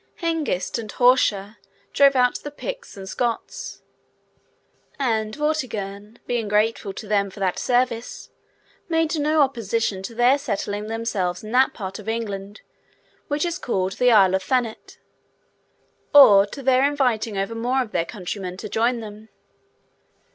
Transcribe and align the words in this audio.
Hengist 0.19 0.79
and 0.79 0.91
Horsa 0.91 1.59
drove 1.93 2.15
out 2.15 2.39
the 2.39 2.49
Picts 2.49 2.97
and 2.97 3.07
Scots; 3.07 3.83
and 4.97 5.35
Vortigern, 5.35 6.17
being 6.25 6.47
grateful 6.47 6.91
to 6.93 7.07
them 7.07 7.29
for 7.29 7.39
that 7.39 7.59
service, 7.59 8.31
made 8.89 9.15
no 9.19 9.41
opposition 9.41 10.01
to 10.01 10.15
their 10.15 10.39
settling 10.39 10.87
themselves 10.87 11.43
in 11.43 11.51
that 11.51 11.73
part 11.75 11.99
of 11.99 12.09
England 12.09 12.61
which 13.27 13.45
is 13.45 13.59
called 13.59 13.99
the 13.99 14.09
Isle 14.11 14.33
of 14.33 14.41
Thanet, 14.41 14.97
or 16.15 16.47
to 16.47 16.63
their 16.63 16.83
inviting 16.83 17.37
over 17.37 17.53
more 17.53 17.83
of 17.83 17.91
their 17.91 18.03
countrymen 18.05 18.57
to 18.57 18.69
join 18.69 19.01
them. 19.01 19.29